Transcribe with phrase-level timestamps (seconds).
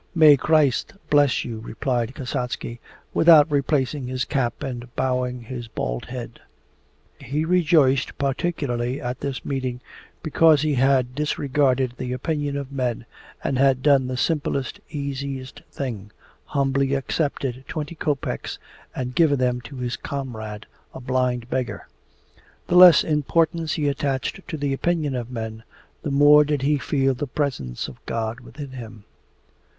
[0.15, 2.79] 'May Christ bless you,' replied Kasatsky
[3.13, 6.39] without replacing his cap and bowing his bald head.
[7.19, 9.79] He rejoiced particularly at this meeting,
[10.23, 13.05] because he had disregarded the opinion of men
[13.43, 16.09] and had done the simplest, easiest thing
[16.45, 18.57] humbly accepted twenty kopeks
[18.95, 20.65] and given them to his comrade,
[20.95, 21.87] a blind beggar.
[22.65, 25.61] The less importance he attached to the opinion of men
[26.01, 29.03] the more did he feel the presence of God within him.